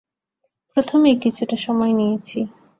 প্রথমে 0.77 1.09
কিছুটা 1.23 1.57
সময় 1.57 1.93
নিয়েছি। 1.93 2.39